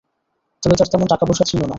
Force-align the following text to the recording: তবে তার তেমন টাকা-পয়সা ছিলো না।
তবে 0.63 0.75
তার 0.77 0.87
তেমন 0.91 1.07
টাকা-পয়সা 1.07 1.45
ছিলো 1.45 1.61
না। 1.61 1.69